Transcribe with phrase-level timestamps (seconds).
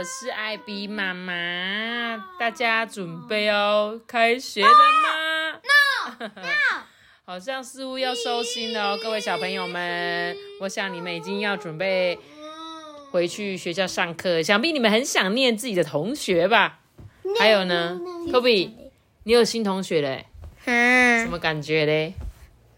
[0.00, 6.42] 我是艾比妈妈，大家准备哦，开学了吗？No No，
[7.26, 12.18] 好像似乎要收心了哦，各位小朋友们，我想你们已经要准备
[13.10, 16.78] 回去学校上课，想必你们很想念自己的同学吧？
[17.38, 18.00] 还有呢
[18.32, 18.74] 科比，
[19.24, 20.24] 你有新同学嘞，
[20.64, 22.14] 什嗯，么感觉嘞？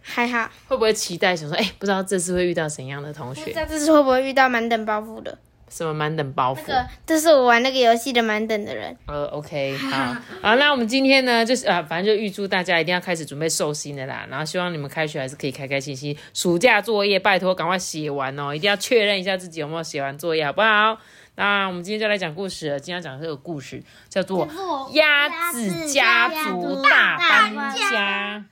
[0.01, 0.51] 还好。
[0.67, 3.53] 会不会期待想说，哎、不知道这次会遇到怎样的同学？
[3.53, 5.39] 这次会不会遇到满等包袱的？
[5.73, 6.59] 什么满等包袱？
[6.69, 8.95] 那个，这是我玩那个游戏的满等的人。
[9.07, 16.15] 呃，OK，好， 好，那我们今天呢，就是啊，反正就预祝大家一定要开始准备寿星的啦，然后希望你们开学还是可以开开心心。
[16.35, 20.99] 暑假作业拜托赶快写完哦，一定要确认一下自己有没有写完作业，好不好？
[21.35, 24.47] 那我们今天就来讲故事了，今天要讲这个故事叫做
[24.93, 28.45] 《鸭子家族大搬家》。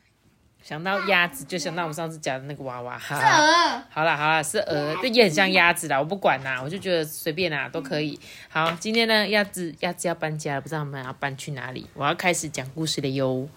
[0.71, 3.85] 想到鸭子，就想到我们上次讲的那个娃娃，哈哈。
[3.91, 8.17] 好啦好啦，是鹅，这也很像鸭子啦，我不管啦，我就觉得随便啦，都可以。
[8.49, 11.89] 好，今天呢，鸭子鸭子要搬家了，不知道我们要搬去哪里？
[11.95, 13.49] 我要开始讲故事了哟。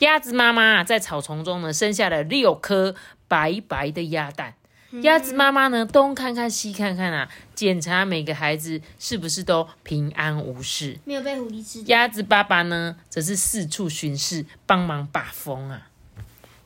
[0.00, 2.94] 鸭子妈妈在草丛中呢，生下了六颗
[3.26, 4.52] 白白的鸭蛋。
[5.00, 10.98] 鸭子妈妈呢，东看看西看看啊，检查每个孩子是不是都平安无事。
[11.06, 11.80] 没有被狐狸吃。
[11.84, 15.88] 鸭子爸爸呢，则是四处巡视，帮忙把风啊。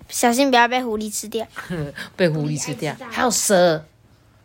[0.09, 1.47] 小心不要被狐狸吃掉。
[2.17, 3.85] 被狐狸吃掉还有蛇，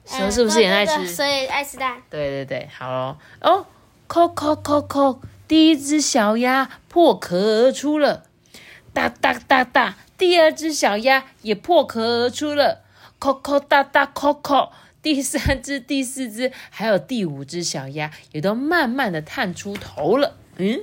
[0.06, 1.08] 蛇是不是也爱吃？
[1.08, 2.02] 蛇也爱吃蛋。
[2.10, 3.18] 对对对，好咯。
[3.42, 3.66] 哦，
[4.08, 8.24] 扣扣扣扣，第一只小鸭破壳而出了，
[8.94, 12.84] 哒哒哒哒，第二只小鸭也破壳而出了，
[13.20, 14.72] 扣扣哒哒扣扣，
[15.02, 20.38] 第三只、第四只，还有第五只小鸭也都慢慢的探出头了。
[20.58, 20.80] 嗯，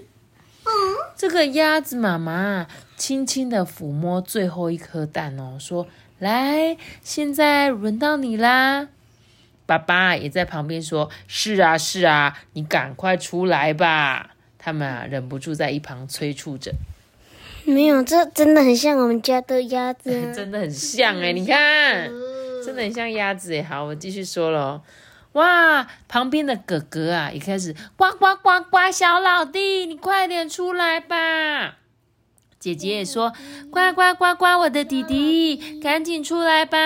[1.17, 2.67] 这个鸭子妈妈
[2.99, 5.87] 轻轻的抚摸最后一颗蛋哦，说
[6.19, 8.89] ：“来，现在轮到你啦。”
[9.65, 16.73] 爸爸也在旁边说：“是啊，是啊，你赶快出来吧。”他们啊，忍不住在一旁催促着，
[17.65, 20.33] 没有，这真的很像我们家的鸭子啊。
[20.35, 22.11] 真的很像哎、你看，
[22.65, 23.63] 真的很像鸭子哎。
[23.63, 24.83] 好，我继续说了哦。
[25.33, 31.77] 哇，旁边的哥哥啊，一开始呱呱呱呱，小老弟，你快点出来吧。
[32.61, 33.33] 姐姐也说
[33.71, 36.79] ：“呱呱呱呱，我的弟弟，赶紧出来吧。”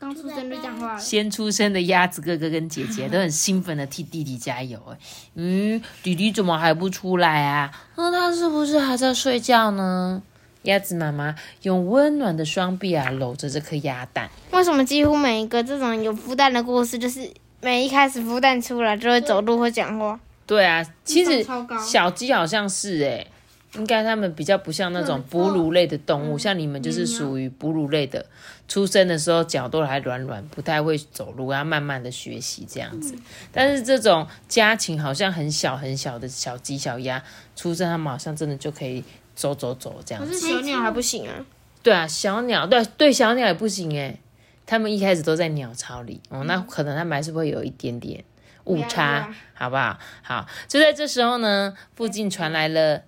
[0.00, 0.98] 刚出生就讲话了。
[1.00, 4.98] 先出生的鸭子哥哥跟姐姐都很兴奋的替弟弟加油哎，
[5.36, 7.70] 嗯，弟弟怎么还不出来啊？
[7.96, 10.22] 那他是不是还在睡觉呢？
[10.64, 17.30] 鸭子妈妈用温暖的双臂啊搂着这颗鸭蛋，为什么几乎每一个这种有孵蛋的故事，就是
[17.62, 20.20] 每一开始孵蛋出来就会走路或讲话？
[20.46, 21.46] 对啊，其实
[21.86, 23.26] 小鸡好像是哎，
[23.74, 28.26] 应该他们比较不像那种哺乳类的动物，像你们就是属于哺乳类的，
[28.66, 33.14] 出生的时候脚都还软软，不太会走路，要慢慢的学习这样子。
[33.52, 37.22] 但是这种家禽好像很小很小的小鸡小鸭
[37.54, 39.04] 出生，他们好像真的就可以
[39.36, 40.32] 走走走这样子。
[40.32, 41.34] 可是小鸟还不行啊。
[41.82, 44.18] 对啊，小鸟对对小鸟也不行哎，
[44.66, 48.22] 他们一开始都在鸟巢里哦，那可能他们还是会有一点点
[48.64, 49.98] 误差，好不好？
[50.22, 53.02] 好，就在这时候呢，附近传来了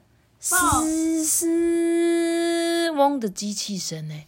[0.45, 4.25] 嘶嘶嗡的机器声呢。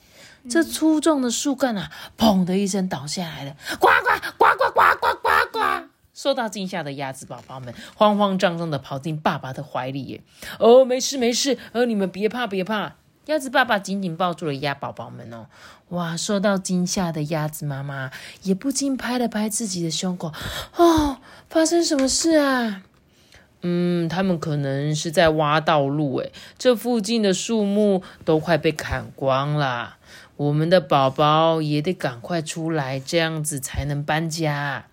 [0.49, 5.89] 这粗重的树干啊，砰的一声倒下来了，呱呱呱呱呱呱呱呱！
[6.15, 10.23] 受到惊吓的鸭子宝宝们慌慌张张的跑进爸爸的怀里耶。
[10.61, 12.95] 哦，没事没事，呃，你们别怕别怕。
[13.27, 15.47] 鸭子爸爸紧紧抱住了鸭宝宝们哦。
[15.89, 18.11] 哇，受到惊吓的鸭子妈妈
[18.43, 20.33] 也不禁拍了拍自己的胸口。
[20.77, 21.17] 哦，
[21.49, 22.83] 发生什么事啊？
[23.67, 29.97] 嗯，他们可能是在挖道路，诶，这附近的树木都快被砍光了。
[30.37, 34.85] 我们的宝宝也得赶快出来，这样子才能搬家。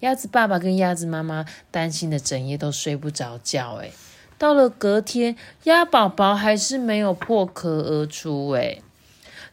[0.00, 3.92] 鸭子爸爸跟鸭子妈妈担心的整夜都睡不着觉，诶，
[4.38, 8.82] 到了隔天，鸭宝宝还是没有破壳而出，诶。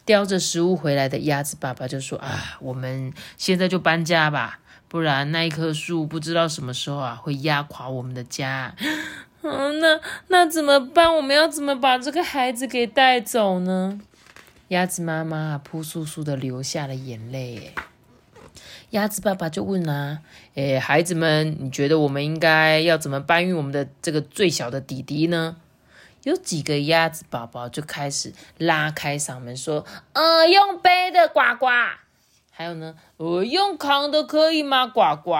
[0.06, 8.74] 叼着食物回来的鸭子爸爸就说：“啊，我们现在就搬家吧，不然那一棵树不知道什么时候啊会压垮我们的家。
[9.42, 11.14] 嗯， 那那怎么办？
[11.14, 14.00] 我们要怎么把这个孩子给带走呢？”
[14.68, 17.72] 鸭子妈妈扑簌簌的流下了眼泪。
[18.90, 20.20] 鸭子爸爸就问啊，
[20.54, 25.56] 诶，孩子们，你觉得我们应该要怎么搬运我们的这个最小的弟弟呢？
[26.22, 29.84] 有几个鸭子宝宝就开始拉开嗓门说
[30.14, 31.66] ：“呃，用背的呱呱。”
[32.58, 34.86] 还有呢，呃，用扛的可以吗？
[34.86, 35.34] 呱呱。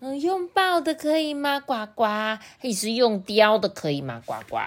[0.00, 1.60] 嗯，用抱的可以吗？
[1.60, 2.04] 呱呱。
[2.04, 4.20] 还是用叼的可以吗？
[4.26, 4.58] 呱呱。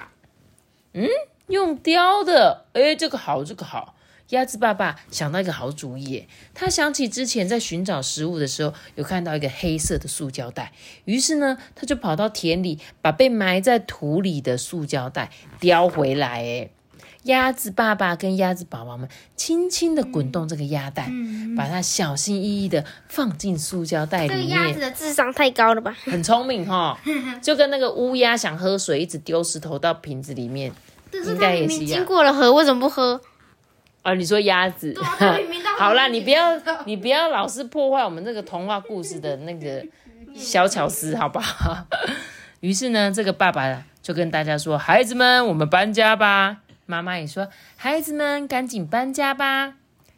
[0.94, 1.06] 嗯，
[1.48, 3.96] 用叼的，哎，这个好，这个好。
[4.30, 10.72] 鸭子爸爸想到一个好主意，他想起之前在寻找食物的时候，有看到一个黑色的塑胶袋，
[11.04, 16.42] 于是呢，他就跑到田里，把被埋在土里的塑胶袋叼回来。
[16.42, 16.70] 哎，
[17.24, 21.10] 鸭子爸爸跟鸭子宝宝们轻轻的滚动这个鸭蛋，
[21.56, 24.42] 把它小心翼翼的放进塑胶袋里面。
[24.42, 25.96] 这个鸭子的智商太高了吧？
[26.04, 26.98] 很聪明哈，
[27.42, 30.72] 就跟那个乌鸦想喝水，一直丢石头到瓶子里面，
[31.14, 32.00] 应该也是一样。
[32.00, 33.22] 经过了河，为什么不喝？
[34.02, 34.94] 啊，你说鸭子？
[35.78, 39.82] 好啦，你不要，你不要老是破坏我们这个童话故事的那个
[40.36, 41.88] 小巧思，好不好？
[42.60, 49.76] 于是呢，这个爸爸就跟大家说：“孩子们，我们搬家吧。”妈妈也说：“孩子们，赶紧搬家吧。”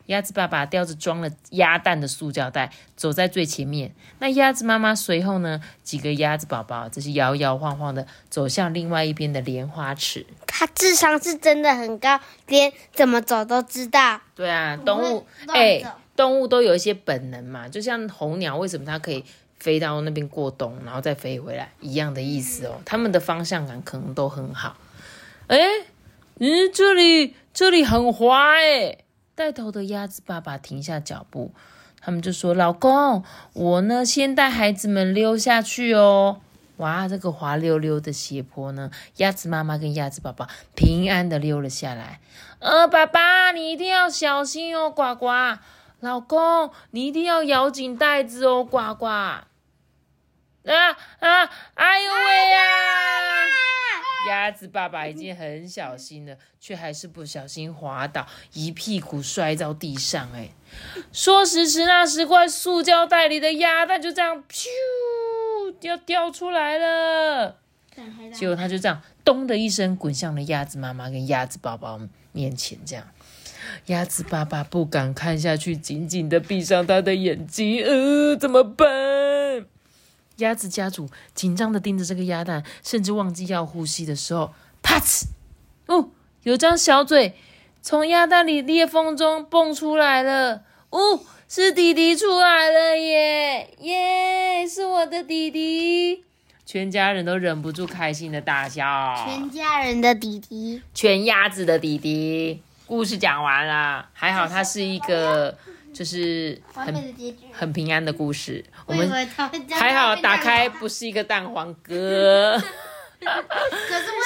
[0.07, 3.91] 鸭子爸爸叼着装了鸭蛋的塑胶袋，走在最前面。
[4.19, 5.59] 那鸭子妈妈随后呢？
[5.81, 10.23] 几个鸭子宝宝则是摇摇晃晃的走向另外一边的莲花池。
[10.45, 14.21] 它智商是真的很高，连怎么走都知道。
[14.35, 15.83] 对啊，动物哎，
[16.15, 17.67] 动物都有一些本能嘛。
[17.67, 19.25] 就像候鸟，为什么它可以
[19.57, 22.79] 飞到那边过冬，然后再飞回来，一样的意思哦。
[22.85, 24.77] 它们的方向感可能都很好。
[25.47, 25.57] 哎，
[26.39, 28.97] 嗯，这里这里很滑哎。
[29.35, 31.53] 带头的鸭子爸爸停下脚步，
[31.99, 33.23] 他们就说：“老公，
[33.53, 36.39] 我呢先带孩子们溜下去哦。”
[36.77, 42.19] 哇，这个滑溜溜的斜坡呢，鸭子妈妈跟鸭子宝宝平安的溜了下来。
[42.59, 45.27] 呃，爸爸，你一定要小心哦，呱呱。
[46.01, 49.05] 老公，你一定要咬紧袋子哦，呱呱。
[49.05, 49.45] 啊
[50.65, 52.59] 啊，哎呦喂呀！
[54.27, 60.31] 鸭子爸爸已经很小心了，却还是不小心滑倒，一屁股摔到地上。
[60.33, 60.49] 哎，
[61.11, 64.67] 说时迟，那时快，塑胶袋里的鸭蛋就这样咻
[65.79, 67.57] 掉掉出来了。
[68.33, 71.99] 结果他就这样咚的一声滚向了鸭子妈妈跟鸭子宝宝
[72.33, 72.77] 面前。
[72.85, 73.07] 这样，
[73.85, 77.81] 鸭子爸爸不敢看下去，紧紧的闭上他的眼睛。
[77.85, 79.14] 呃，怎么办？
[80.37, 85.25] 鸭子家族紧张的盯着这个鸭蛋，甚至忘记要呼吸的时候，啪呲！
[85.87, 86.09] 哦，
[86.43, 87.35] 有张小嘴
[87.81, 90.63] 从鸭蛋里裂缝中蹦出来了。
[90.89, 93.69] 哦，是弟弟出来了耶！
[93.79, 96.23] 耶，是我的弟弟！
[96.65, 98.83] 全家人都忍不住开心的大笑。
[99.27, 102.61] 全家人的弟弟，全鸭子的弟弟。
[102.85, 105.57] 故事讲完了，还好它是一个。
[105.95, 106.93] 就是很
[107.53, 109.09] 很平安的故事，我们
[109.71, 112.59] 还好打开不是一个蛋黄哥，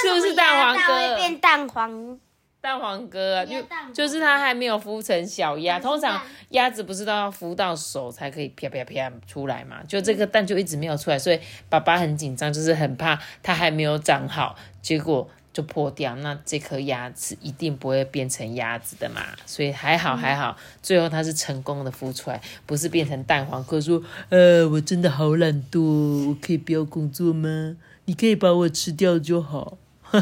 [0.01, 1.15] 是不是蛋黄哥？
[1.15, 2.19] 变蛋黄？
[2.61, 3.55] 蛋黄哥，就
[3.93, 9.77] 就是它还没有孵成小鸭，通常鸭子不是都要孵到手才可以啪啪啪出来嘛？
[9.87, 11.39] 就这个蛋就一直没有出来，所以
[11.69, 15.29] 爸爸很紧张，就是很怕它还没有长好，结果。
[15.51, 23.63] 就破掉，那这颗鸭子一定不会变成鸭子的嘛，所以还好还好，最后它是成功的孵出来，不是变成蛋黄。
[23.63, 27.75] 哥说，呃，我真的好懒惰，我可以不要工作吗？
[28.05, 29.77] 你可以把我吃掉就好，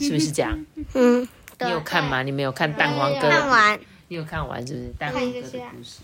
[0.00, 0.66] 是不是这样？
[0.94, 1.26] 嗯，
[1.60, 2.22] 你有看吗？
[2.22, 3.28] 你没有看蛋黄哥？
[3.28, 4.88] 看完，你有看完是不是？
[4.98, 5.98] 蛋黄哥的故事。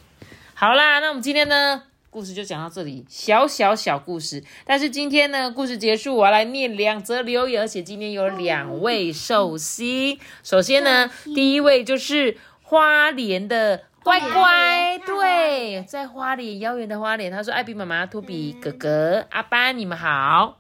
[0.54, 1.82] 好啦，那我们今天呢？
[2.18, 4.42] 故事就讲到这里，小小小故事。
[4.64, 10.18] 但是今天呢，故事结束，我要来念两则留言，而且今天有两位寿星。
[10.42, 20.58] 首先呢，第一位就是花莲的乖乖，对，在花莲遥远的花莲，他说：“艾比妈妈、托比哥哥、阿班，你们好。”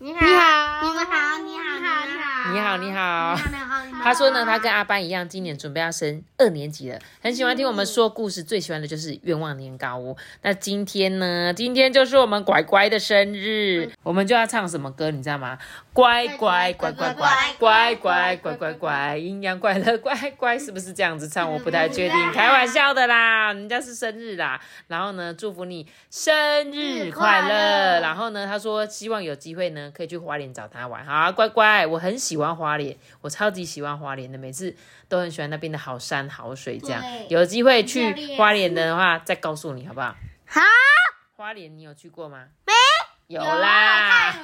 [0.00, 4.02] 你好，你好，你们好，你好，你好，你好，你好，你好。
[4.02, 10.16] 他说呢，他跟阿班一样，今年准备要升二年级了，很喜欢听我们说故事，最喜欢的就是愿望年糕屋。
[10.42, 15.58] 那今天呢，今天就是我们乖乖的生日，我们就要唱什么歌，你知道吗？
[15.92, 21.50] 乖乖乖乖乖乖乖乖乖乖，阴阳怪乐乖乖，是不是这样子唱？
[21.50, 24.60] 我不太确定，开玩笑的啦，人家是生日啦。
[24.88, 28.00] 然后呢，祝福你生日快乐。
[28.00, 29.92] 然后呢，他说希望有机会呢。
[30.00, 34.74] 可以去花莲找他玩，好乖乖，我很喜欢花莲，我超级喜欢花莲的，每次
[35.08, 40.14] 都很喜欢那边的好山好水，这样有机会去花莲的话再告诉你好不好？
[40.46, 40.60] 好，
[41.36, 42.46] 花莲你有去过吗？
[42.66, 42.72] 没，
[43.28, 44.34] 有啦。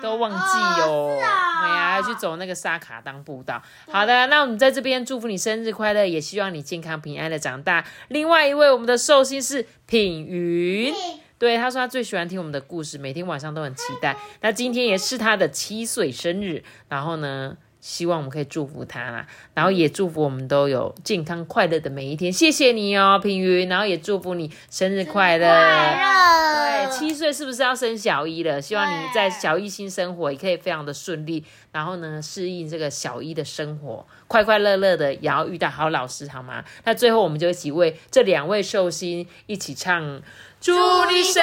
[0.00, 0.36] 都忘记
[0.82, 3.60] 哦，是啊哎呀，要去走那个沙卡当步道。
[3.90, 7.84] 好的，那我们在这边祝福你生日快乐，也希望你健康平安的长大。
[8.08, 10.94] 另外一位我们的寿星是品云，
[11.38, 14.16] 对，他说他最喜欢听我们的故事，每天晚上都很期待。
[14.40, 17.56] 那今天也是他的七岁生日，然后呢？
[17.80, 22.30] 希望我们可以祝福他啦，然后也祝福我们都有健康快乐的每一天。
[22.30, 26.47] 谢谢你哦，平云，然后也祝福你生日快乐。
[26.86, 28.60] 对，七岁是不是要升小一了？
[28.60, 36.64] 希望你在小一新生活也可以非常的顺利，然后呢，适应这个小一的生活，快快乐乐的，也要遇到好老师，好吗？
[36.84, 40.22] 那最后我们就一起为这两位寿星一起唱：
[40.60, 40.72] 祝
[41.06, 41.42] 你生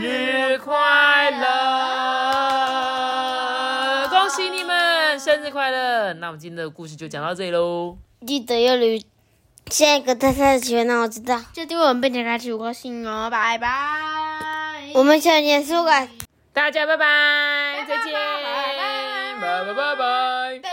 [0.00, 1.46] 日快乐，
[4.08, 6.12] 恭喜你们生日快乐！
[6.14, 7.96] 那我们今天的故事就讲到这里喽。
[8.26, 9.00] 记得要留
[9.70, 11.40] 下一个太太的球，让我知道。
[11.52, 13.68] 就对我们变成开始五颗星哦，拜拜。
[14.94, 16.08] 我们下年书感。
[16.52, 18.20] 大家拜拜，再见，拜
[19.40, 20.68] 拜拜拜拜拜。